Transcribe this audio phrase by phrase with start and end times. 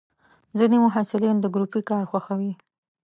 [0.57, 2.53] ځینې محصلین د ګروپي کار خوښوي.